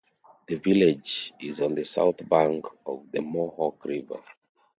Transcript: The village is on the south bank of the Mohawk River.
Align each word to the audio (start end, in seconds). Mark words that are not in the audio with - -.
The 0.47 0.55
village 0.55 1.31
is 1.39 1.61
on 1.61 1.75
the 1.75 1.83
south 1.85 2.27
bank 2.27 2.65
of 2.87 3.11
the 3.11 3.21
Mohawk 3.21 3.85
River. 3.85 4.17